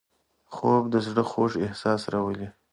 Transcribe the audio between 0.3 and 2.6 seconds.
خوب د زړه خوږ احساس راولي